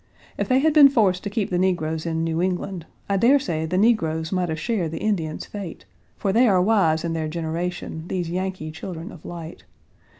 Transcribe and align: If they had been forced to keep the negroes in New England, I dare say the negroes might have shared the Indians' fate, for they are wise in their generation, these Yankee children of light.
If 0.35 0.49
they 0.49 0.57
had 0.57 0.73
been 0.73 0.89
forced 0.89 1.21
to 1.25 1.29
keep 1.29 1.51
the 1.51 1.59
negroes 1.59 2.07
in 2.07 2.23
New 2.23 2.41
England, 2.41 2.87
I 3.07 3.17
dare 3.17 3.37
say 3.37 3.67
the 3.67 3.77
negroes 3.77 4.31
might 4.31 4.49
have 4.49 4.59
shared 4.59 4.89
the 4.89 4.97
Indians' 4.97 5.45
fate, 5.45 5.85
for 6.17 6.33
they 6.33 6.47
are 6.47 6.59
wise 6.59 7.03
in 7.03 7.13
their 7.13 7.27
generation, 7.27 8.05
these 8.07 8.27
Yankee 8.27 8.71
children 8.71 9.11
of 9.11 9.23
light. 9.23 9.63